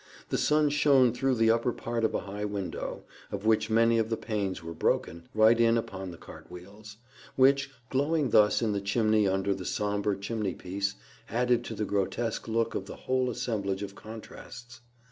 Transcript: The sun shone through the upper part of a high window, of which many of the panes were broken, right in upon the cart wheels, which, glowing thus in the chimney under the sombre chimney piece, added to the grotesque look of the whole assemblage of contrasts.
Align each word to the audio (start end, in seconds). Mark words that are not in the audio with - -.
The 0.29 0.37
sun 0.39 0.69
shone 0.71 1.13
through 1.13 1.35
the 1.35 1.51
upper 1.51 1.71
part 1.71 2.03
of 2.03 2.15
a 2.15 2.21
high 2.21 2.43
window, 2.43 3.03
of 3.31 3.45
which 3.45 3.69
many 3.69 3.99
of 3.99 4.09
the 4.09 4.17
panes 4.17 4.63
were 4.63 4.73
broken, 4.73 5.27
right 5.35 5.59
in 5.61 5.77
upon 5.77 6.09
the 6.09 6.17
cart 6.17 6.49
wheels, 6.49 6.97
which, 7.35 7.69
glowing 7.91 8.31
thus 8.31 8.63
in 8.63 8.71
the 8.71 8.81
chimney 8.81 9.27
under 9.27 9.53
the 9.53 9.63
sombre 9.63 10.17
chimney 10.17 10.55
piece, 10.55 10.95
added 11.29 11.63
to 11.65 11.75
the 11.75 11.85
grotesque 11.85 12.47
look 12.47 12.73
of 12.73 12.87
the 12.87 12.95
whole 12.95 13.29
assemblage 13.29 13.83
of 13.83 13.93
contrasts. 13.93 14.81